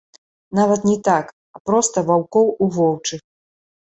[0.59, 1.25] Нават не так,
[1.57, 3.21] а проста ваўкоў у воўчых.